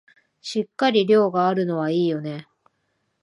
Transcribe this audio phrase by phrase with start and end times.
[0.41, 2.47] しっかり量があるのはいいよね